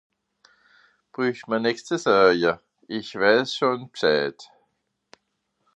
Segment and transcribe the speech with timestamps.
[1.13, 2.53] Brüch mer nix ze saje,
[2.97, 4.39] isch weiss scho B'scheid!